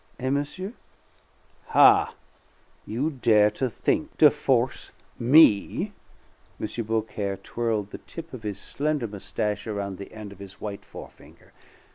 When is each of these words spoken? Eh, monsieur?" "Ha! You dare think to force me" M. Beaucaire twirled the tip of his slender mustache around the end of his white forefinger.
Eh, 0.19 0.31
monsieur?" 0.31 0.73
"Ha! 1.67 2.15
You 2.87 3.11
dare 3.11 3.51
think 3.51 4.17
to 4.17 4.31
force 4.31 4.91
me" 5.19 5.93
M. 6.59 6.85
Beaucaire 6.85 7.37
twirled 7.37 7.91
the 7.91 7.99
tip 7.99 8.33
of 8.33 8.41
his 8.41 8.59
slender 8.59 9.07
mustache 9.07 9.67
around 9.67 9.99
the 9.99 10.11
end 10.11 10.31
of 10.31 10.39
his 10.39 10.59
white 10.59 10.83
forefinger. 10.83 11.53